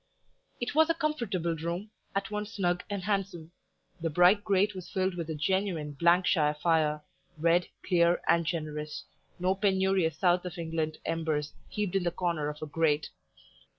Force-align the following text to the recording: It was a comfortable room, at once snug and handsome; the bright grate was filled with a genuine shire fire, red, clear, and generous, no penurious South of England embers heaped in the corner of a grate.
It 0.59 0.73
was 0.73 0.89
a 0.89 0.95
comfortable 0.95 1.55
room, 1.55 1.91
at 2.15 2.31
once 2.31 2.53
snug 2.53 2.81
and 2.89 3.03
handsome; 3.03 3.51
the 4.01 4.09
bright 4.09 4.43
grate 4.43 4.73
was 4.73 4.89
filled 4.89 5.13
with 5.13 5.29
a 5.29 5.35
genuine 5.35 5.95
shire 6.23 6.55
fire, 6.55 7.03
red, 7.37 7.67
clear, 7.85 8.19
and 8.27 8.43
generous, 8.43 9.03
no 9.37 9.53
penurious 9.53 10.17
South 10.17 10.43
of 10.43 10.57
England 10.57 10.97
embers 11.05 11.53
heaped 11.69 11.93
in 11.95 12.01
the 12.01 12.09
corner 12.09 12.49
of 12.49 12.63
a 12.63 12.65
grate. 12.65 13.11